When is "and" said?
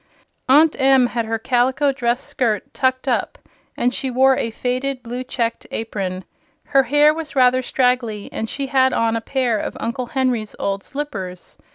3.77-3.93, 8.33-8.49